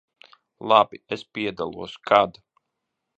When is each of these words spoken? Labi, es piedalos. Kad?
Labi, 0.71 0.99
es 1.17 1.23
piedalos. 1.37 1.99
Kad? 2.13 2.41